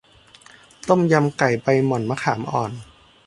[0.89, 2.71] ต้มยำไก่ใบหม่อนมะขามอ่อน